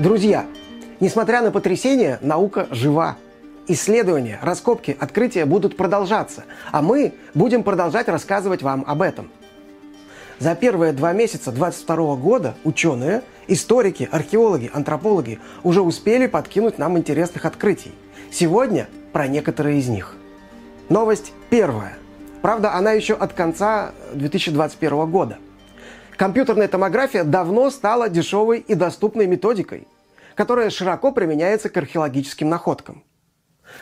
Друзья, 0.00 0.46
несмотря 0.98 1.40
на 1.40 1.52
потрясения, 1.52 2.18
наука 2.20 2.66
жива. 2.72 3.16
Исследования, 3.68 4.40
раскопки, 4.42 4.96
открытия 4.98 5.44
будут 5.44 5.76
продолжаться, 5.76 6.44
а 6.72 6.82
мы 6.82 7.14
будем 7.32 7.62
продолжать 7.62 8.08
рассказывать 8.08 8.60
вам 8.62 8.82
об 8.88 9.02
этом. 9.02 9.30
За 10.40 10.56
первые 10.56 10.92
два 10.92 11.12
месяца 11.12 11.52
2022 11.52 12.16
года 12.16 12.54
ученые, 12.64 13.22
историки, 13.46 14.08
археологи, 14.10 14.68
антропологи 14.74 15.38
уже 15.62 15.80
успели 15.80 16.26
подкинуть 16.26 16.76
нам 16.76 16.98
интересных 16.98 17.44
открытий. 17.44 17.92
Сегодня 18.32 18.88
про 19.12 19.28
некоторые 19.28 19.78
из 19.78 19.86
них. 19.86 20.16
Новость 20.88 21.32
первая. 21.50 21.96
Правда, 22.42 22.74
она 22.74 22.90
еще 22.90 23.14
от 23.14 23.32
конца 23.32 23.92
2021 24.12 25.08
года. 25.08 25.38
Компьютерная 26.16 26.68
томография 26.68 27.24
давно 27.24 27.70
стала 27.70 28.08
дешевой 28.08 28.60
и 28.60 28.74
доступной 28.74 29.26
методикой, 29.26 29.88
которая 30.36 30.70
широко 30.70 31.10
применяется 31.10 31.68
к 31.68 31.76
археологическим 31.76 32.48
находкам. 32.48 33.02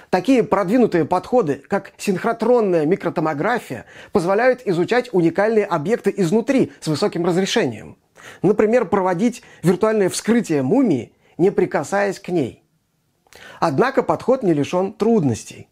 Такие 0.09 0.43
продвинутые 0.43 1.05
подходы, 1.05 1.63
как 1.69 1.93
синхротронная 1.99 2.87
микротомография, 2.87 3.85
позволяют 4.13 4.63
изучать 4.65 5.11
уникальные 5.13 5.67
объекты 5.67 6.13
изнутри 6.17 6.73
с 6.81 6.87
высоким 6.87 7.27
разрешением. 7.27 7.99
Например, 8.41 8.87
проводить 8.87 9.43
виртуальное 9.62 10.09
вскрытие 10.09 10.62
мумии, 10.62 11.12
не 11.37 11.51
прикасаясь 11.51 12.19
к 12.19 12.29
ней. 12.29 12.62
Однако 13.61 14.03
подход 14.03 14.43
не 14.43 14.55
лишен 14.55 14.93
трудностей. 14.93 15.69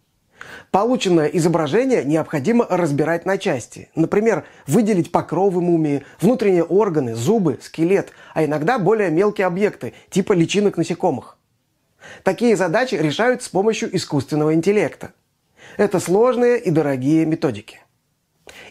Полученное 0.71 1.27
изображение 1.27 2.05
необходимо 2.05 2.67
разбирать 2.69 3.27
на 3.27 3.39
части. 3.39 3.91
Например, 3.95 4.45
выделить 4.67 5.13
покровы 5.13 5.61
мумии, 5.61 6.05
внутренние 6.21 6.65
органы, 6.65 7.15
зубы, 7.15 7.59
скелет, 7.63 8.13
а 8.35 8.45
иногда 8.45 8.79
более 8.79 9.11
мелкие 9.11 9.47
объекты, 9.47 9.95
типа 10.11 10.33
личинок 10.33 10.77
насекомых. 10.77 11.39
Такие 12.23 12.57
задачи 12.57 12.95
решают 12.95 13.43
с 13.43 13.49
помощью 13.49 13.95
искусственного 13.95 14.55
интеллекта. 14.55 15.13
Это 15.77 16.01
сложные 16.01 16.59
и 16.59 16.71
дорогие 16.71 17.27
методики. 17.27 17.81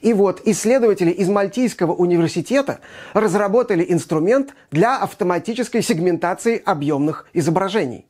И 0.01 0.13
вот 0.13 0.41
исследователи 0.45 1.11
из 1.11 1.29
Мальтийского 1.29 1.93
университета 1.93 2.79
разработали 3.13 3.85
инструмент 3.87 4.53
для 4.71 4.97
автоматической 4.97 5.81
сегментации 5.81 6.61
объемных 6.63 7.27
изображений. 7.33 8.05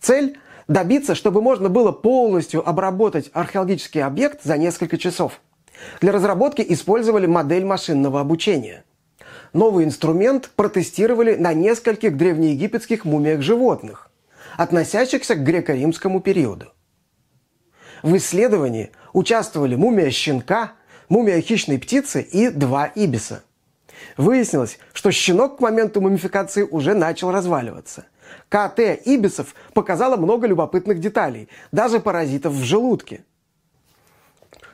Цель 0.00 0.38
добиться, 0.68 1.14
чтобы 1.14 1.42
можно 1.42 1.68
было 1.68 1.92
полностью 1.92 2.66
обработать 2.68 3.30
археологический 3.32 4.02
объект 4.02 4.42
за 4.42 4.56
несколько 4.56 4.98
часов. 4.98 5.40
Для 6.00 6.12
разработки 6.12 6.64
использовали 6.66 7.26
модель 7.26 7.64
машинного 7.64 8.20
обучения. 8.20 8.84
Новый 9.52 9.84
инструмент 9.84 10.50
протестировали 10.56 11.34
на 11.34 11.52
нескольких 11.52 12.16
древнеегипетских 12.16 13.04
мумиях 13.04 13.42
животных, 13.42 14.10
относящихся 14.56 15.34
к 15.34 15.42
греко-римскому 15.42 16.20
периоду. 16.20 16.72
В 18.02 18.16
исследовании 18.16 18.90
участвовали 19.12 19.74
мумия 19.74 20.10
щенка, 20.10 20.72
мумия 21.08 21.40
хищной 21.40 21.78
птицы 21.78 22.22
и 22.22 22.48
два 22.48 22.86
ибиса. 22.86 23.44
Выяснилось, 24.16 24.78
что 24.92 25.10
щенок 25.10 25.58
к 25.58 25.60
моменту 25.60 26.00
мумификации 26.00 26.62
уже 26.62 26.94
начал 26.94 27.30
разваливаться. 27.30 28.06
КТ 28.48 28.80
ибисов 29.04 29.54
показала 29.74 30.16
много 30.16 30.46
любопытных 30.46 31.00
деталей, 31.00 31.48
даже 31.72 32.00
паразитов 32.00 32.52
в 32.52 32.62
желудке. 32.62 33.24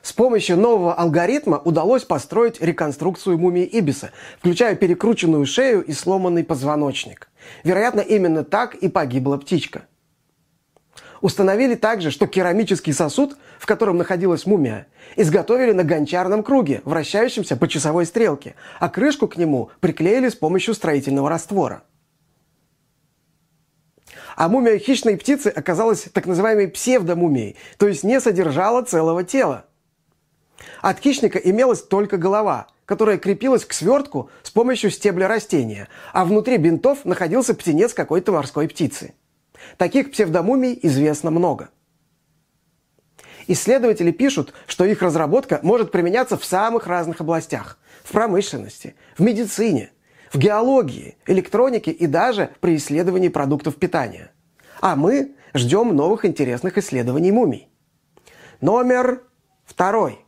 С 0.02 0.12
помощью 0.12 0.56
нового 0.56 0.94
алгоритма 0.94 1.58
удалось 1.58 2.04
построить 2.04 2.60
реконструкцию 2.62 3.38
мумии 3.38 3.64
ибиса, 3.64 4.10
включая 4.38 4.74
перекрученную 4.74 5.44
шею 5.44 5.82
и 5.82 5.92
сломанный 5.92 6.44
позвоночник. 6.44 7.28
Вероятно, 7.64 8.00
именно 8.00 8.44
так 8.44 8.74
и 8.74 8.88
погибла 8.88 9.36
птичка. 9.36 9.82
Установили 11.20 11.74
также, 11.74 12.10
что 12.10 12.26
керамический 12.26 12.92
сосуд, 12.92 13.36
в 13.58 13.66
котором 13.66 13.96
находилась 13.96 14.46
мумия, 14.46 14.86
изготовили 15.16 15.72
на 15.72 15.82
гончарном 15.82 16.42
круге, 16.42 16.80
вращающемся 16.84 17.56
по 17.56 17.66
часовой 17.66 18.06
стрелке, 18.06 18.54
а 18.78 18.88
крышку 18.88 19.26
к 19.26 19.36
нему 19.36 19.70
приклеили 19.80 20.28
с 20.28 20.34
помощью 20.34 20.74
строительного 20.74 21.28
раствора. 21.28 21.82
А 24.38 24.48
мумия 24.48 24.78
хищной 24.78 25.16
птицы 25.16 25.48
оказалась 25.48 26.02
так 26.12 26.26
называемой 26.26 26.68
псевдомумией, 26.68 27.56
то 27.76 27.88
есть 27.88 28.04
не 28.04 28.20
содержала 28.20 28.82
целого 28.82 29.24
тела. 29.24 29.64
От 30.80 31.00
хищника 31.00 31.40
имелась 31.40 31.82
только 31.82 32.18
голова, 32.18 32.68
которая 32.84 33.18
крепилась 33.18 33.64
к 33.64 33.72
свертку 33.72 34.30
с 34.44 34.52
помощью 34.52 34.92
стебля 34.92 35.26
растения, 35.26 35.88
а 36.12 36.24
внутри 36.24 36.56
бинтов 36.56 37.04
находился 37.04 37.52
птенец 37.52 37.94
какой-то 37.94 38.30
морской 38.30 38.68
птицы. 38.68 39.12
Таких 39.76 40.12
псевдомумий 40.12 40.78
известно 40.82 41.32
много. 41.32 41.70
Исследователи 43.48 44.12
пишут, 44.12 44.54
что 44.68 44.84
их 44.84 45.02
разработка 45.02 45.58
может 45.64 45.90
применяться 45.90 46.38
в 46.38 46.44
самых 46.44 46.86
разных 46.86 47.20
областях. 47.20 47.76
В 48.04 48.12
промышленности, 48.12 48.94
в 49.16 49.22
медицине– 49.22 49.90
в 50.32 50.38
геологии, 50.38 51.16
электронике 51.26 51.90
и 51.90 52.06
даже 52.06 52.50
при 52.60 52.76
исследовании 52.76 53.28
продуктов 53.28 53.76
питания. 53.76 54.32
А 54.80 54.96
мы 54.96 55.34
ждем 55.54 55.94
новых 55.94 56.24
интересных 56.24 56.78
исследований 56.78 57.32
мумий. 57.32 57.68
Номер 58.60 59.22
второй. 59.64 60.24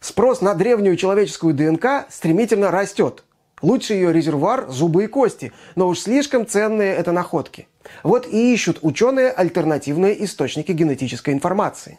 Спрос 0.00 0.40
на 0.40 0.54
древнюю 0.54 0.96
человеческую 0.96 1.54
ДНК 1.54 2.06
стремительно 2.10 2.70
растет. 2.70 3.24
Лучший 3.62 3.96
ее 3.96 4.12
резервуар– 4.12 4.66
зубы 4.68 5.04
и 5.04 5.06
кости, 5.06 5.52
но 5.74 5.88
уж 5.88 6.00
слишком 6.00 6.46
ценные 6.46 6.94
это 6.94 7.12
находки. 7.12 7.68
Вот 8.02 8.26
и 8.26 8.52
ищут 8.52 8.78
ученые 8.82 9.30
альтернативные 9.30 10.22
источники 10.24 10.72
генетической 10.72 11.32
информации. 11.32 11.98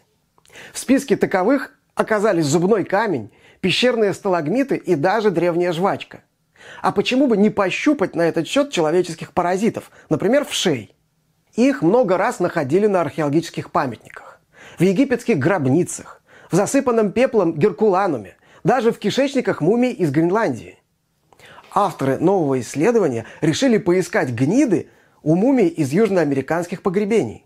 В 0.73 0.77
списке 0.77 1.15
таковых 1.15 1.75
оказались 1.95 2.45
зубной 2.45 2.83
камень, 2.83 3.31
пещерные 3.61 4.13
сталагмиты 4.13 4.75
и 4.75 4.93
даже 4.95 5.31
древняя 5.31 5.71
жвачка– 5.71 6.21
а 6.81 6.91
почему 6.91 7.27
бы 7.27 7.37
не 7.37 7.49
пощупать 7.49 8.15
на 8.15 8.23
этот 8.23 8.47
счет 8.47 8.71
человеческих 8.71 9.31
паразитов, 9.31 9.91
например, 10.09 10.45
вшей? 10.45 10.95
Их 11.55 11.81
много 11.81 12.17
раз 12.17 12.39
находили 12.39 12.87
на 12.87 13.01
археологических 13.01 13.71
памятниках, 13.71 14.41
в 14.77 14.83
египетских 14.83 15.39
гробницах, 15.39 16.21
в 16.51 16.55
засыпанном 16.55 17.11
пеплом 17.11 17.53
Геркулануме, 17.53 18.35
даже 18.63 18.91
в 18.91 18.99
кишечниках 18.99 19.61
мумий 19.61 19.91
из 19.91 20.11
Гренландии. 20.11 20.79
Авторы 21.73 22.17
нового 22.17 22.59
исследования 22.59 23.25
решили 23.41 23.77
поискать 23.77 24.29
гниды 24.29 24.89
у 25.23 25.35
мумий 25.35 25.67
из 25.67 25.91
южноамериканских 25.91 26.81
погребений. 26.81 27.45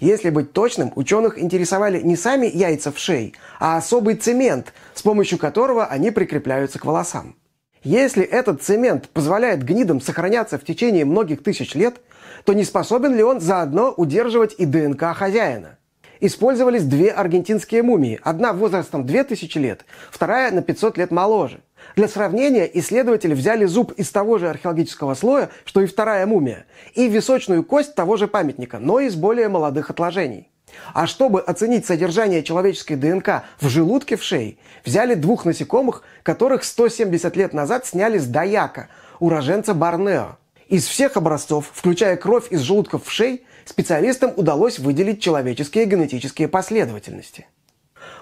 Если 0.00 0.30
быть 0.30 0.52
точным, 0.52 0.92
ученых 0.96 1.38
интересовали 1.38 2.00
не 2.00 2.16
сами 2.16 2.46
яйца 2.46 2.90
в 2.90 2.98
шее, 2.98 3.32
а 3.60 3.76
особый 3.76 4.16
цемент, 4.16 4.72
с 4.94 5.02
помощью 5.02 5.38
которого 5.38 5.86
они 5.86 6.10
прикрепляются 6.10 6.78
к 6.78 6.84
волосам. 6.84 7.36
Если 7.84 8.22
этот 8.22 8.62
цемент 8.62 9.08
позволяет 9.08 9.64
гнидам 9.64 10.00
сохраняться 10.00 10.56
в 10.56 10.64
течение 10.64 11.04
многих 11.04 11.42
тысяч 11.42 11.74
лет, 11.74 11.96
то 12.44 12.52
не 12.52 12.62
способен 12.62 13.16
ли 13.16 13.24
он 13.24 13.40
заодно 13.40 13.92
удерживать 13.96 14.54
и 14.56 14.66
ДНК 14.66 15.16
хозяина? 15.16 15.78
Использовались 16.20 16.84
две 16.84 17.10
аргентинские 17.10 17.82
мумии, 17.82 18.20
одна 18.22 18.52
возрастом 18.52 19.04
2000 19.04 19.58
лет, 19.58 19.84
вторая 20.12 20.52
на 20.52 20.62
500 20.62 20.96
лет 20.96 21.10
моложе. 21.10 21.58
Для 21.96 22.06
сравнения 22.06 22.70
исследователи 22.72 23.34
взяли 23.34 23.64
зуб 23.64 23.90
из 23.96 24.12
того 24.12 24.38
же 24.38 24.48
археологического 24.48 25.14
слоя, 25.14 25.50
что 25.64 25.80
и 25.80 25.86
вторая 25.86 26.24
мумия, 26.24 26.66
и 26.94 27.08
височную 27.08 27.64
кость 27.64 27.96
того 27.96 28.16
же 28.16 28.28
памятника, 28.28 28.78
но 28.78 29.00
из 29.00 29.16
более 29.16 29.48
молодых 29.48 29.90
отложений. 29.90 30.51
А 30.94 31.06
чтобы 31.06 31.40
оценить 31.40 31.86
содержание 31.86 32.42
человеческой 32.42 32.96
ДНК 32.96 33.44
в 33.60 33.68
желудке 33.68 34.16
в 34.16 34.22
шее, 34.22 34.56
взяли 34.84 35.14
двух 35.14 35.44
насекомых, 35.44 36.02
которых 36.22 36.64
170 36.64 37.36
лет 37.36 37.52
назад 37.52 37.86
сняли 37.86 38.18
с 38.18 38.26
Даяка, 38.26 38.88
уроженца 39.20 39.74
Борнео. 39.74 40.38
Из 40.68 40.86
всех 40.86 41.16
образцов, 41.16 41.70
включая 41.72 42.16
кровь 42.16 42.50
из 42.50 42.60
желудков 42.60 43.04
в 43.04 43.10
шей, 43.10 43.44
специалистам 43.64 44.32
удалось 44.36 44.78
выделить 44.78 45.20
человеческие 45.20 45.84
генетические 45.84 46.48
последовательности. 46.48 47.46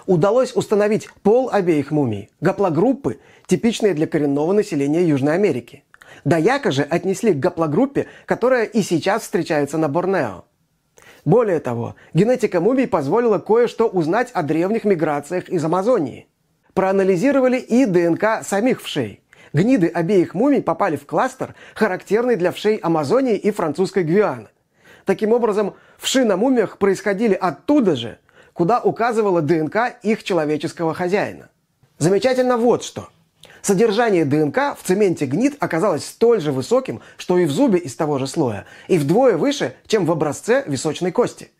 Удалось 0.05 0.55
установить 0.55 1.09
пол 1.23 1.49
обеих 1.51 1.91
мумий, 1.91 2.29
гаплогруппы, 2.41 3.19
типичные 3.47 3.93
для 3.93 4.07
коренного 4.07 4.53
населения 4.53 5.05
Южной 5.07 5.35
Америки. 5.35 5.83
Даяка 6.25 6.71
же 6.71 6.83
отнесли 6.83 7.33
к 7.33 7.39
гаплогруппе, 7.39 8.07
которая 8.25 8.65
и 8.65 8.81
сейчас 8.81 9.23
встречается 9.23 9.77
на 9.77 9.87
Борнео. 9.87 10.45
Более 11.25 11.59
того, 11.59 11.95
генетика 12.13 12.59
мумий 12.59 12.87
позволила 12.87 13.37
кое-что 13.37 13.87
узнать 13.87 14.31
о 14.31 14.41
древних 14.43 14.83
миграциях 14.83 15.49
из 15.49 15.63
Амазонии. 15.63 16.27
Проанализировали 16.73 17.57
и 17.57 17.85
ДНК 17.85 18.43
самих 18.43 18.81
вшей. 18.81 19.21
Гниды 19.53 19.87
обеих 19.87 20.33
мумий 20.33 20.61
попали 20.61 20.95
в 20.95 21.05
кластер, 21.05 21.55
характерный 21.75 22.37
для 22.37 22.51
вшей 22.51 22.77
Амазонии 22.77 23.35
и 23.35 23.51
французской 23.51 24.03
Гвианы. 24.03 24.47
Таким 25.05 25.33
образом, 25.33 25.75
вши 25.97 26.23
на 26.23 26.37
мумиях 26.37 26.77
происходили 26.77 27.33
оттуда 27.33 27.95
же, 27.95 28.19
куда 28.53 28.79
указывала 28.79 29.41
ДНК 29.41 29.97
их 30.03 30.23
человеческого 30.23 30.93
хозяина. 30.93 31.49
Замечательно 31.97 32.57
вот 32.57 32.83
что. 32.83 33.09
Содержание 33.61 34.25
ДНК 34.25 34.75
в 34.77 34.83
цементе 34.83 35.25
гнит 35.25 35.55
оказалось 35.59 36.05
столь 36.05 36.41
же 36.41 36.51
высоким, 36.51 37.01
что 37.17 37.37
и 37.37 37.45
в 37.45 37.51
зубе 37.51 37.77
из 37.77 37.95
того 37.95 38.17
же 38.17 38.25
слоя, 38.25 38.65
и 38.87 38.97
вдвое 38.97 39.37
выше, 39.37 39.75
чем 39.85 40.05
в 40.05 40.11
образце 40.11 40.63
височной 40.65 41.11
кости. 41.11 41.51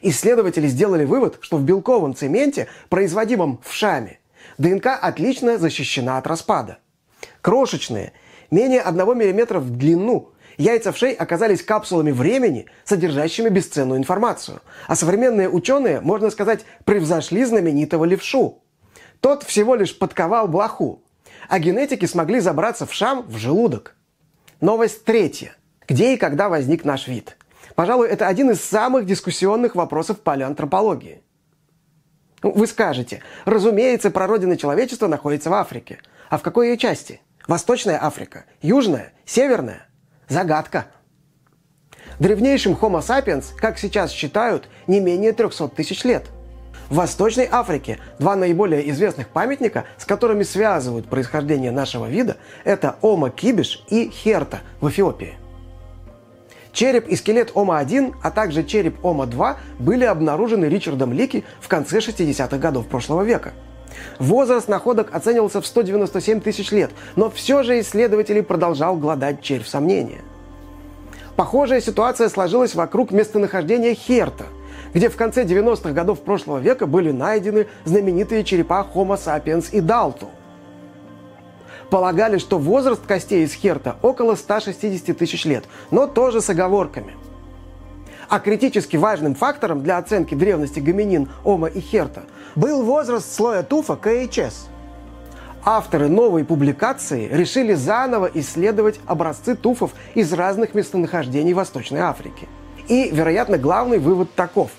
Исследователи 0.00 0.66
сделали 0.66 1.04
вывод, 1.04 1.38
что 1.40 1.58
в 1.58 1.62
белковом 1.62 2.14
цементе, 2.14 2.68
производимом 2.88 3.60
в 3.62 3.72
шаме, 3.72 4.20
ДНК 4.56 4.86
отлично 5.00 5.58
защищена 5.58 6.16
от 6.16 6.26
распада. 6.26 6.78
Крошечные, 7.42 8.12
менее 8.50 8.80
1 8.80 9.00
мм 9.06 9.58
в 9.58 9.70
длину, 9.76 10.30
яйца 10.56 10.92
в 10.92 10.96
шее 10.96 11.14
оказались 11.14 11.62
капсулами 11.62 12.10
времени, 12.10 12.66
содержащими 12.84 13.50
бесценную 13.50 13.98
информацию. 13.98 14.62
А 14.86 14.96
современные 14.96 15.50
ученые, 15.50 16.00
можно 16.00 16.30
сказать, 16.30 16.64
превзошли 16.84 17.44
знаменитого 17.44 18.04
левшу. 18.04 18.62
Тот 19.20 19.42
всего 19.42 19.74
лишь 19.74 19.98
подковал 19.98 20.48
блоху, 20.48 21.03
а 21.48 21.58
генетики 21.58 22.06
смогли 22.06 22.40
забраться 22.40 22.86
в 22.86 22.92
шам 22.92 23.22
в 23.22 23.36
желудок. 23.36 23.96
Новость 24.60 25.04
третья. 25.04 25.56
Где 25.86 26.14
и 26.14 26.16
когда 26.16 26.48
возник 26.48 26.84
наш 26.84 27.08
вид? 27.08 27.36
Пожалуй, 27.74 28.08
это 28.08 28.28
один 28.28 28.50
из 28.50 28.62
самых 28.62 29.06
дискуссионных 29.06 29.74
вопросов 29.74 30.20
палеоантропологии. 30.20 31.22
Ну, 32.42 32.52
вы 32.52 32.66
скажете, 32.66 33.22
разумеется, 33.44 34.10
прародина 34.10 34.56
человечества 34.56 35.06
находится 35.06 35.50
в 35.50 35.54
Африке. 35.54 35.98
А 36.30 36.38
в 36.38 36.42
какой 36.42 36.68
ее 36.68 36.78
части? 36.78 37.20
Восточная 37.48 38.02
Африка? 38.02 38.44
Южная? 38.62 39.12
Северная? 39.24 39.86
Загадка. 40.28 40.86
Древнейшим 42.18 42.74
Homo 42.74 43.00
sapiens, 43.00 43.46
как 43.56 43.78
сейчас 43.78 44.10
считают, 44.12 44.68
не 44.86 45.00
менее 45.00 45.32
300 45.32 45.68
тысяч 45.68 46.04
лет. 46.04 46.24
В 46.94 46.98
Восточной 46.98 47.48
Африке 47.50 47.98
два 48.20 48.36
наиболее 48.36 48.88
известных 48.90 49.26
памятника, 49.26 49.84
с 49.98 50.04
которыми 50.04 50.44
связывают 50.44 51.08
происхождение 51.08 51.72
нашего 51.72 52.06
вида, 52.06 52.36
это 52.62 52.94
Ома 53.02 53.30
Кибиш 53.30 53.84
и 53.88 54.08
Херта 54.10 54.60
в 54.80 54.88
Эфиопии. 54.88 55.36
Череп 56.72 57.08
и 57.08 57.16
скелет 57.16 57.50
Ома-1, 57.54 58.14
а 58.22 58.30
также 58.30 58.62
череп 58.62 59.04
Ома-2 59.04 59.56
были 59.80 60.04
обнаружены 60.04 60.66
Ричардом 60.66 61.12
Лики 61.12 61.42
в 61.60 61.66
конце 61.66 61.98
60-х 61.98 62.58
годов 62.58 62.86
прошлого 62.86 63.22
века. 63.22 63.54
Возраст 64.20 64.68
находок 64.68 65.12
оценивался 65.12 65.60
в 65.60 65.66
197 65.66 66.40
тысяч 66.42 66.70
лет, 66.70 66.92
но 67.16 67.28
все 67.28 67.64
же 67.64 67.80
исследователи 67.80 68.40
продолжал 68.40 68.96
гладать 68.96 69.42
червь 69.42 69.66
сомнения. 69.66 70.22
Похожая 71.34 71.80
ситуация 71.80 72.28
сложилась 72.28 72.76
вокруг 72.76 73.10
местонахождения 73.10 73.94
Херта, 73.94 74.44
где 74.94 75.08
в 75.08 75.16
конце 75.16 75.44
90-х 75.44 75.92
годов 75.92 76.20
прошлого 76.20 76.58
века 76.58 76.86
были 76.86 77.10
найдены 77.10 77.66
знаменитые 77.84 78.44
черепа 78.44 78.86
Homo 78.94 79.18
sapiens 79.18 79.68
и 79.70 79.80
Dalto– 79.80 80.28
полагали, 81.94 82.38
что 82.38 82.58
возраст 82.58 83.06
костей 83.06 83.44
из 83.44 83.52
Херта 83.52 83.96
около 84.02 84.34
160 84.34 85.16
тысяч 85.16 85.44
лет, 85.44 85.64
но 85.92 86.08
тоже 86.08 86.40
с 86.40 86.50
оговорками. 86.50 87.14
А 88.28 88.40
критически 88.40 88.96
важным 88.96 89.36
фактором 89.36 89.82
для 89.84 89.98
оценки 89.98 90.34
древности 90.34 90.80
гоминин 90.80 91.28
Ома 91.44 91.68
и 91.68 91.78
Херта 91.78 92.24
был 92.56 92.82
возраст 92.82 93.32
слоя 93.32 93.62
туфа 93.62 93.94
КХС. 93.94 94.66
Авторы 95.64 96.08
новой 96.08 96.44
публикации 96.44 97.28
решили 97.28 97.74
заново 97.74 98.28
исследовать 98.34 98.98
образцы 99.06 99.54
туфов 99.54 99.92
из 100.14 100.32
разных 100.32 100.74
местонахождений 100.74 101.52
Восточной 101.52 102.00
Африки. 102.00 102.48
И, 102.88 103.08
вероятно, 103.10 103.56
главный 103.56 103.98
вывод 103.98 104.34
таков. 104.34 104.72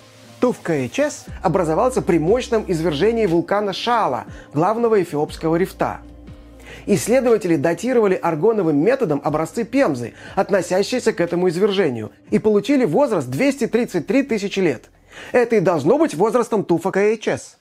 Туф 0.46 0.60
КХС 0.62 1.26
образовался 1.42 2.04
при 2.04 2.20
мощном 2.20 2.66
извержении 2.68 3.26
вулкана 3.26 3.74
Шала, 3.74 4.26
главного 4.54 5.02
эфиопского 5.02 5.56
рифта– 5.56 6.02
Исследователи 6.86 7.56
датировали 7.56 8.14
аргоновым 8.14 8.78
методом 8.78 9.20
образцы 9.24 9.64
Пемзы, 9.64 10.14
относящиеся 10.36 11.14
к 11.14 11.20
этому 11.20 11.50
извержению, 11.50 12.12
и 12.30 12.38
получили 12.38 12.86
возраст 12.86 13.28
233 13.28 14.22
тысячи 14.22 14.60
лет. 14.60 14.92
Это 15.32 15.56
и 15.56 15.62
должно 15.62 15.98
быть 15.98 16.14
возрастом 16.14 16.64
туфа 16.64 16.92
КХС. 16.92 17.58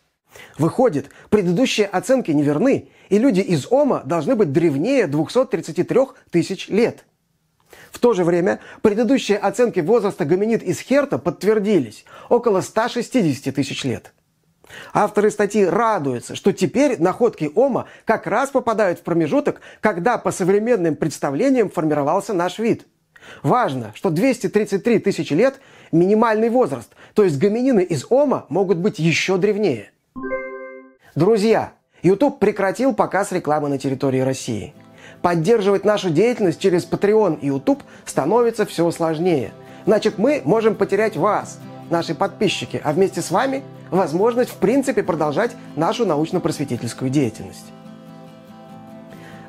Выходит, 0.59 1.07
предыдущие 1.31 1.87
оценки 1.87 2.33
неверны, 2.33 2.91
и 3.09 3.17
люди 3.17 3.41
из 3.41 3.67
Ома 3.71 4.03
должны 4.05 4.37
быть 4.37 4.53
древнее 4.53 5.07
233 5.07 6.01
тысяч 6.31 6.69
лет. 6.69 7.07
В 7.91 7.99
то 7.99 8.13
же 8.13 8.25
время 8.25 8.61
предыдущие 8.83 9.39
оценки 9.39 9.81
возраста 9.81 10.27
гоминид 10.27 10.63
из 10.63 10.81
Херта 10.81 11.17
подтвердились– 11.17 12.05
около 12.29 12.61
160 12.61 13.55
тысяч 13.55 13.85
лет. 13.85 14.13
Авторы 14.93 15.31
статьи 15.31 15.65
радуются, 15.65 16.35
что 16.35 16.53
теперь 16.53 17.01
находки 17.01 17.51
Ома 17.55 17.87
как 18.05 18.27
раз 18.27 18.51
попадают 18.51 19.01
в 19.01 19.03
промежуток, 19.03 19.61
когда 19.81 20.19
по 20.19 20.33
современным 20.33 20.97
представлениям 20.97 21.71
формировался 21.71 22.33
наш 22.33 22.59
вид. 22.59 22.87
Важно, 23.43 23.93
что 23.95 24.11
233 24.11 24.99
тысячи 24.99 25.33
лет– 25.33 25.61
минимальный 25.93 26.51
возраст, 26.51 26.91
то 27.15 27.25
есть 27.25 27.39
гоминины 27.39 27.83
из 27.83 28.07
Ома 28.11 28.47
могут 28.49 28.79
быть 28.79 28.99
еще 28.99 29.39
древнее. 29.39 29.91
Друзья, 31.15 31.73
YouTube 32.03 32.39
прекратил 32.39 32.93
показ 32.95 33.33
рекламы 33.33 33.69
на 33.69 33.79
территории 33.79 34.21
России. 34.21 34.75
Поддерживать 35.23 35.85
нашу 35.85 36.11
деятельность 36.11 36.61
через 36.61 36.85
Patreon 36.85 37.39
и 37.41 37.47
YouTube 37.47 37.83
становится 38.05 38.67
все 38.67 38.91
сложнее. 38.91 39.53
Значит, 39.87 40.19
мы 40.19 40.43
можем 40.45 40.75
потерять 40.75 41.17
вас, 41.17 41.59
наши 41.91 42.15
подписчики, 42.15 42.81
а 42.83 42.93
вместе 42.93 43.23
с 43.23 43.31
вами– 43.31 43.63
возможность 43.91 44.51
в 44.51 44.57
принципе 44.57 45.03
продолжать 45.03 45.53
нашу 45.77 46.05
научно-просветительскую 46.07 47.11
деятельность. 47.11 47.67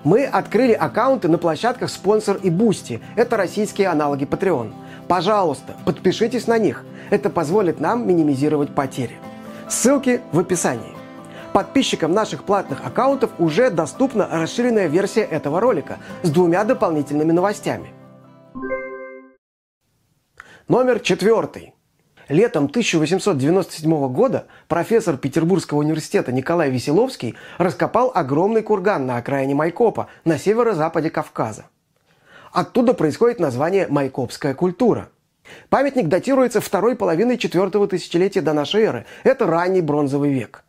Мы 0.03 0.23
открыли 0.25 0.73
аккаунты 0.73 1.27
на 1.27 1.39
площадках 1.39 1.89
Sponsor 1.89 2.39
и 2.39 2.49
Boosty. 2.49 3.01
Это 3.15 3.37
российские 3.37 3.87
аналоги 3.87 4.25
Patreon. 4.25 4.71
Пожалуйста, 5.07 5.75
подпишитесь 5.83 6.45
на 6.45 6.59
них. 6.59 6.85
Это 7.09 7.29
позволит 7.29 7.79
нам 7.79 8.07
минимизировать 8.07 8.73
потери. 8.75 9.17
Ссылки 9.67 10.21
в 10.31 10.39
описании. 10.39 10.93
Подписчикам 11.53 12.11
наших 12.11 12.43
платных 12.43 12.85
аккаунтов 12.85 13.31
уже 13.39 13.71
доступна 13.71 14.27
расширенная 14.31 14.87
версия 14.87 15.21
этого 15.21 15.59
ролика 15.59 15.97
с 16.21 16.29
двумя 16.29 16.65
дополнительными 16.65 17.31
новостями. 17.31 17.89
Номер 20.67 20.99
четвертый. 20.99 21.74
Летом 22.27 22.65
1897 22.65 24.07
года 24.11 24.47
профессор 24.67 25.15
Петербургского 25.15 25.79
университета 25.79 26.31
Николай 26.31 26.71
Веселовский 26.71 27.35
раскопал 27.59 28.11
огромный 28.15 28.63
курган 28.63 29.05
на 29.05 29.17
окраине 29.17 29.53
Майкопа 29.53 30.07
на 30.23 30.39
северо-западе 30.39 31.11
Кавказа. 31.11 31.65
Оттуда 32.51 32.95
происходит 32.95 33.39
название 33.39 33.87
«Майкопская 33.89 34.55
культура». 34.55 35.09
Памятник 35.69 36.07
датируется 36.07 36.61
второй 36.61 36.95
половиной 36.95 37.37
четвертого 37.37 37.87
тысячелетия 37.87 38.41
до 38.41 38.53
нашей 38.53 38.81
эры. 38.83 39.05
Это 39.23 39.45
ранний 39.45 39.81
бронзовый 39.81 40.33
век. 40.33 40.63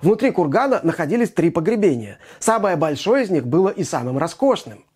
Внутри 0.00 0.30
кургана 0.30 0.80
находились 0.82 1.30
три 1.30 1.50
погребения. 1.50 2.18
Самое 2.38 2.76
большое 2.76 3.24
из 3.24 3.30
них 3.30 3.46
было 3.46 3.68
и 3.68 3.84
самым 3.84 4.16
роскошным– 4.16 4.84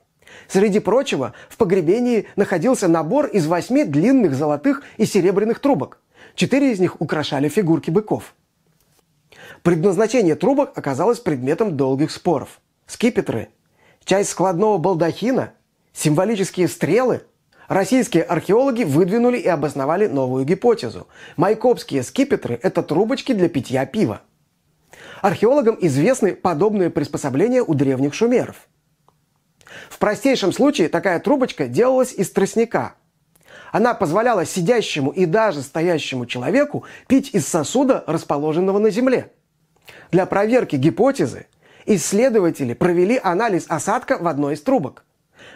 Среди 0.49 0.81
прочего, 0.81 1.35
в 1.49 1.57
погребении 1.57 2.27
находился 2.37 2.89
набор 2.89 3.27
из 3.27 3.47
восьми 3.47 3.85
длинных 3.85 4.35
золотых 4.35 4.83
и 4.97 5.05
серебряных 5.05 5.59
трубок. 5.59 6.01
Четыре 6.35 6.73
из 6.73 6.81
них 6.81 7.01
украшали 7.01 7.49
фигурки 7.49 7.91
быков. 7.91 8.35
Предназначение 9.63 10.37
трубок 10.37 10.77
оказалось 10.77 11.19
предметом 11.19 11.77
долгих 11.77 12.11
споров. 12.11 12.61
Скипетры, 12.87 13.49
часть 14.05 14.31
складного 14.31 14.79
балдахина, 14.79 15.53
символические 15.93 16.69
стрелы. 16.69 17.23
Российские 17.67 18.23
археологи 18.23 18.85
выдвинули 18.85 19.37
и 19.37 19.47
обосновали 19.47 20.07
новую 20.07 20.47
гипотезу. 20.47 21.07
Майкопские 21.37 22.03
скипетры– 22.03 22.59
это 22.63 22.83
трубочки 22.83 23.33
для 23.33 23.51
питья 23.51 23.85
пива. 23.85 24.23
Археологам 25.21 25.77
известны 25.81 26.35
подобные 26.35 26.89
приспособления 26.89 27.63
у 27.63 27.75
древних 27.75 28.15
шумеров. 28.15 28.69
В 29.89 29.99
простейшем 29.99 30.53
случае 30.53 30.89
такая 30.89 31.21
трубочка 31.21 31.67
делалась 31.67 32.13
из 32.13 32.31
тростника. 32.31 32.95
Она 33.73 33.95
позволяла 33.95 34.47
сидящему 34.47 35.11
и 35.11 35.27
даже 35.27 35.63
стоящему 35.63 36.27
человеку 36.27 36.85
пить 37.07 37.31
из 37.35 37.47
сосуда, 37.47 38.05
расположенного 38.07 38.79
на 38.79 38.91
земле. 38.91 39.33
Для 40.11 40.27
проверки 40.27 40.77
гипотезы 40.77 41.47
исследователи 41.87 42.75
провели 42.75 43.21
анализ 43.23 43.67
осадка 43.69 44.19
в 44.19 44.27
одной 44.27 44.55
из 44.55 44.63
трубок. 44.63 45.05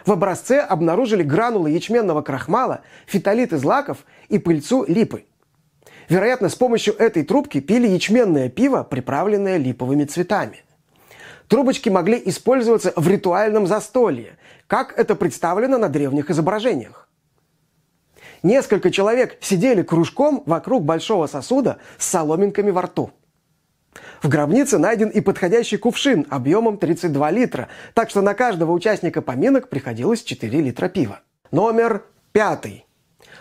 В 0.05 0.11
образце 0.11 0.59
обнаружили 0.59 1.23
гранулы 1.23 1.71
ячменного 1.71 2.21
крахмала, 2.21 2.81
фитолит 3.05 3.53
из 3.53 3.63
лаков 3.63 4.05
и 4.29 4.37
пыльцу 4.37 4.85
липы. 4.87 5.25
Вероятно, 6.09 6.49
с 6.49 6.55
помощью 6.55 6.95
этой 6.95 7.23
трубки 7.23 7.61
пили 7.61 7.87
ячменное 7.87 8.49
пиво, 8.49 8.83
приправленное 8.83 9.57
липовыми 9.57 10.05
цветами– 10.05 10.62
Трубочки 11.47 11.89
могли 11.89 12.21
использоваться 12.25 12.93
в 12.95 13.07
ритуальном 13.07 13.67
застолье, 13.67 14.37
как 14.67 14.97
это 14.97 15.15
представлено 15.15 15.77
на 15.77 15.89
древних 15.89 16.29
изображениях. 16.29 17.09
Несколько 18.43 18.91
человек 18.91 19.37
сидели 19.39 19.83
кружком 19.83 20.43
вокруг 20.45 20.83
большого 20.83 21.27
сосуда 21.27 21.77
с 21.97 22.07
соломинками 22.07 22.71
во 22.71 22.83
рту. 22.83 23.11
В 24.21 24.27
гробнице 24.27 24.77
найден 24.77 25.09
и 25.09 25.21
подходящий 25.21 25.77
кувшин 25.77 26.25
объемом 26.29 26.77
32 26.77 27.31
литра, 27.31 27.69
так 27.93 28.09
что 28.09 28.21
на 28.21 28.33
каждого 28.33 28.71
участника 28.71 29.21
поминок 29.21 29.69
приходилось 29.69 30.23
4 30.23 30.61
литра 30.61 30.89
пива. 30.89 31.21
Номер 31.51 32.03
пятый. 32.31 32.85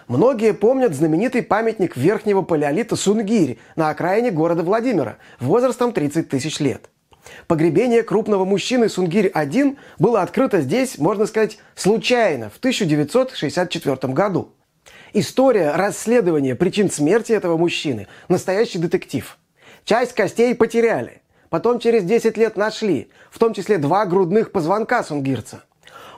Многие 0.06 0.52
помнят 0.52 0.94
знаменитый 0.94 1.42
памятник 1.42 1.96
верхнего 1.96 2.42
палеолита 2.42 2.96
Сунгирь 2.96 3.58
на 3.76 3.90
окраине 3.90 4.30
города 4.30 4.62
Владимира 4.62 5.16
возрастом 5.40 5.92
30 5.92 6.28
тысяч 6.28 6.60
лет. 6.60 6.91
Погребение 7.46 8.02
крупного 8.02 8.44
мужчины 8.44 8.88
Сунгирь-1 8.88 9.76
было 9.98 10.22
открыто 10.22 10.60
здесь, 10.60 10.98
можно 10.98 11.26
сказать, 11.26 11.58
случайно, 11.74 12.50
в 12.50 12.58
1964 12.58 14.12
году. 14.12 14.52
История 15.12 15.72
расследования 15.72 16.54
причин 16.54 16.90
смерти 16.90 17.32
этого 17.32 17.56
мужчины– 17.56 18.08
настоящий 18.28 18.78
детектив. 18.78 19.38
Часть 19.84 20.14
костей 20.14 20.54
потеряли, 20.54 21.22
потом 21.50 21.78
через 21.78 22.04
10 22.04 22.36
лет 22.36 22.56
нашли, 22.56 23.10
в 23.30 23.38
том 23.38 23.54
числе 23.54 23.78
два 23.78 24.06
грудных 24.06 24.52
позвонка 24.52 25.02
сунгирца– 25.02 25.64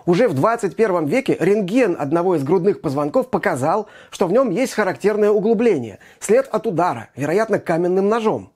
уже 0.06 0.28
в 0.28 0.34
21 0.34 1.06
веке 1.06 1.36
рентген 1.40 1.96
одного 1.98 2.36
из 2.36 2.44
грудных 2.44 2.82
позвонков 2.82 3.30
показал, 3.30 3.88
что 4.10 4.26
в 4.26 4.32
нем 4.32 4.50
есть 4.50 4.74
характерное 4.74 5.30
углубление, 5.30 5.98
след 6.20 6.46
от 6.46 6.66
удара, 6.66 7.08
вероятно, 7.16 7.58
каменным 7.58 8.08
ножом. 8.08 8.52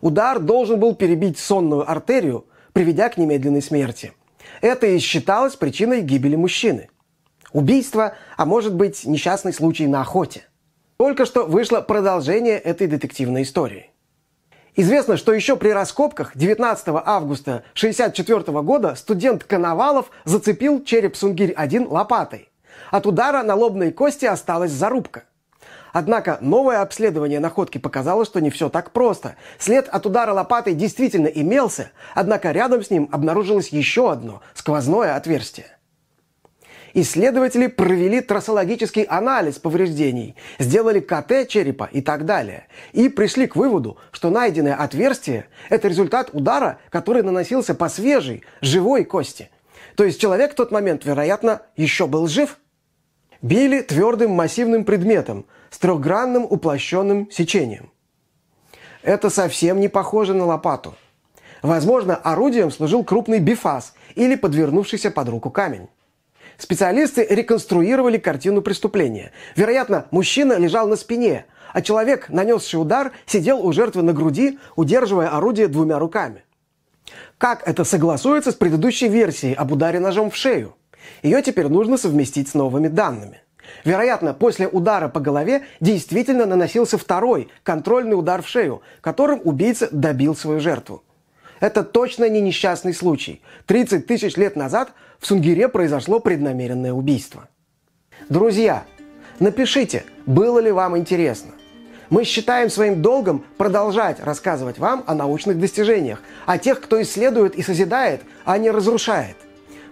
Удар 0.00 0.38
должен 0.38 0.80
был 0.80 0.94
перебить 0.94 1.38
сонную 1.38 1.90
артерию, 1.90 2.46
приведя 2.72 3.08
к 3.08 3.18
немедленной 3.18 3.62
смерти. 3.62 4.12
Это 4.60 4.86
и 4.86 4.98
считалось 4.98 5.56
причиной 5.56 6.00
гибели 6.02 6.36
мужчины. 6.36 6.88
Убийство, 7.52 8.14
а 8.36 8.46
может 8.46 8.74
быть 8.74 9.04
несчастный 9.04 9.52
случай 9.52 9.86
на 9.86 10.00
охоте. 10.00 10.44
Только 10.96 11.26
что 11.26 11.44
вышло 11.44 11.80
продолжение 11.80 12.58
этой 12.58 12.86
детективной 12.86 13.42
истории. 13.42 13.90
Известно, 14.76 15.16
что 15.16 15.32
еще 15.32 15.56
при 15.56 15.70
раскопках 15.70 16.36
19 16.36 16.88
августа 16.88 17.64
1964 17.74 18.62
года 18.62 18.94
студент 18.94 19.44
Коновалов 19.44 20.10
зацепил 20.24 20.84
череп 20.84 21.16
Сунгирь-1 21.16 21.88
лопатой. 21.88 22.50
От 22.90 23.06
удара 23.06 23.42
на 23.42 23.54
лобной 23.56 23.90
кости 23.92 24.26
осталась 24.26 24.70
зарубка. 24.70 25.24
Однако 25.92 26.38
новое 26.40 26.82
обследование 26.82 27.40
находки 27.40 27.78
показало, 27.78 28.24
что 28.24 28.40
не 28.40 28.50
все 28.50 28.68
так 28.68 28.92
просто. 28.92 29.36
След 29.58 29.88
от 29.88 30.06
удара 30.06 30.32
лопатой 30.32 30.74
действительно 30.74 31.26
имелся, 31.26 31.90
однако 32.14 32.52
рядом 32.52 32.82
с 32.82 32.90
ним 32.90 33.08
обнаружилось 33.10 33.68
еще 33.68 34.10
одно 34.10 34.42
сквозное 34.54 35.16
отверстие. 35.16 35.66
Исследователи 36.92 37.68
провели 37.68 38.20
трассологический 38.20 39.02
анализ 39.02 39.58
повреждений, 39.58 40.34
сделали 40.58 40.98
КТ 41.00 41.48
черепа 41.48 41.88
и 41.92 42.00
так 42.00 42.24
далее. 42.24 42.66
И 42.92 43.08
пришли 43.08 43.46
к 43.46 43.54
выводу, 43.54 43.98
что 44.10 44.30
найденное 44.30 44.74
отверстие– 44.74 45.46
это 45.70 45.86
результат 45.88 46.30
удара, 46.32 46.78
который 46.90 47.22
наносился 47.22 47.74
по 47.74 47.88
свежей, 47.88 48.42
живой 48.60 49.04
кости. 49.04 49.50
То 49.94 50.04
есть 50.04 50.20
человек 50.20 50.52
в 50.52 50.56
тот 50.56 50.72
момент, 50.72 51.04
вероятно, 51.04 51.62
еще 51.76 52.06
был 52.06 52.26
жив. 52.26 52.58
Били 53.40 53.82
твердым 53.82 54.32
массивным 54.32 54.84
предметом 54.84 55.46
с 55.70 55.78
трехгранным 55.78 56.44
уплощенным 56.44 57.30
сечением. 57.30 57.90
Это 59.02 59.30
совсем 59.30 59.80
не 59.80 59.88
похоже 59.88 60.34
на 60.34 60.44
лопату. 60.44 60.94
Возможно, 61.62 62.16
орудием 62.16 62.70
служил 62.70 63.04
крупный 63.04 63.38
бифас 63.38 63.94
или 64.14 64.34
подвернувшийся 64.34 65.10
под 65.10 65.28
руку 65.28 65.50
камень. 65.50 65.88
Специалисты 66.58 67.26
реконструировали 67.28 68.18
картину 68.18 68.60
преступления. 68.60 69.32
Вероятно, 69.56 70.06
мужчина 70.10 70.58
лежал 70.58 70.86
на 70.88 70.96
спине, 70.96 71.46
а 71.72 71.80
человек, 71.80 72.28
нанесший 72.28 72.80
удар, 72.80 73.12
сидел 73.24 73.64
у 73.64 73.72
жертвы 73.72 74.02
на 74.02 74.12
груди, 74.12 74.58
удерживая 74.76 75.28
орудие 75.28 75.68
двумя 75.68 75.98
руками. 75.98 76.44
Как 77.38 77.66
это 77.66 77.84
согласуется 77.84 78.52
с 78.52 78.54
предыдущей 78.54 79.08
версией 79.08 79.54
об 79.54 79.72
ударе 79.72 80.00
ножом 80.00 80.30
в 80.30 80.36
шею? 80.36 80.76
Ее 81.22 81.42
теперь 81.42 81.68
нужно 81.68 81.96
совместить 81.96 82.48
с 82.48 82.54
новыми 82.54 82.88
данными. 82.88 83.40
Вероятно, 83.84 84.34
после 84.34 84.68
удара 84.68 85.08
по 85.08 85.20
голове 85.20 85.62
действительно 85.80 86.46
наносился 86.46 86.98
второй 86.98 87.48
контрольный 87.62 88.18
удар 88.18 88.42
в 88.42 88.48
шею, 88.48 88.82
которым 89.00 89.40
убийца 89.44 89.88
добил 89.90 90.34
свою 90.34 90.60
жертву. 90.60 91.02
Это 91.60 91.84
точно 91.84 92.28
не 92.28 92.40
несчастный 92.40 92.94
случай. 92.94 93.42
30 93.66 94.06
тысяч 94.06 94.36
лет 94.36 94.56
назад 94.56 94.92
в 95.18 95.26
Сунгире 95.26 95.68
произошло 95.68 96.18
преднамеренное 96.18 96.92
убийство. 96.92 97.48
Друзья, 98.28 98.84
напишите, 99.38 100.04
было 100.26 100.58
ли 100.58 100.72
вам 100.72 100.96
интересно. 100.96 101.52
Мы 102.08 102.24
считаем 102.24 102.70
своим 102.70 103.02
долгом 103.02 103.44
продолжать 103.56 104.18
рассказывать 104.20 104.78
вам 104.78 105.04
о 105.06 105.14
научных 105.14 105.60
достижениях, 105.60 106.20
о 106.44 106.58
тех, 106.58 106.80
кто 106.80 107.00
исследует 107.00 107.54
и 107.54 107.62
созидает, 107.62 108.22
а 108.44 108.58
не 108.58 108.70
разрушает. 108.70 109.36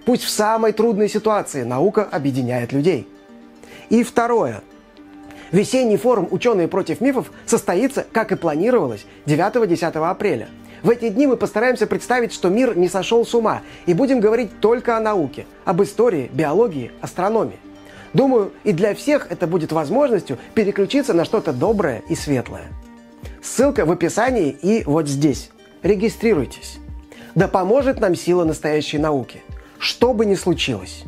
Пусть 0.04 0.24
в 0.24 0.30
самой 0.30 0.72
трудной 0.72 1.08
ситуации 1.08 1.62
наука 1.62 2.02
объединяет 2.10 2.72
людей. 2.72 3.06
И 3.90 4.02
второе. 4.02 4.62
Весенний 5.50 5.96
форум 5.96 6.28
«Ученые 6.30 6.68
против 6.68 7.00
мифов» 7.00 7.30
состоится, 7.46 8.06
как 8.12 8.32
и 8.32 8.36
планировалось, 8.36 9.06
9-10 9.26 10.08
апреля– 10.08 10.48
в 10.82 10.90
эти 10.90 11.08
дни 11.08 11.26
мы 11.26 11.36
постараемся 11.36 11.86
представить, 11.86 12.32
что 12.32 12.50
мир 12.50 12.76
не 12.76 12.88
сошел 12.88 13.26
с 13.26 13.34
ума, 13.34 13.62
и 13.86 13.94
будем 13.94 14.20
говорить 14.20 14.60
только 14.60 14.96
о 14.96 15.00
науке, 15.00 15.46
об 15.64 15.82
истории, 15.82 16.30
биологии, 16.32 16.92
астрономии. 17.00 17.58
Думаю, 18.12 18.52
и 18.64 18.72
для 18.72 18.94
всех 18.94 19.26
это 19.30 19.46
будет 19.46 19.72
возможностью 19.72 20.38
переключиться 20.54 21.14
на 21.14 21.24
что-то 21.24 21.52
доброе 21.52 22.02
и 22.08 22.14
светлое. 22.14 22.68
Ссылка 23.42 23.84
в 23.84 23.90
описании 23.90 24.50
и 24.50 24.84
вот 24.84 25.08
здесь. 25.08 25.50
Регистрируйтесь. 25.82 26.78
Да 27.34 27.48
поможет 27.48 28.00
нам 28.00 28.14
сила 28.14 28.44
настоящей 28.44 28.98
науки. 28.98 29.42
Что 29.78 30.14
бы 30.14 30.26
ни 30.26 30.34
случилось. 30.34 31.04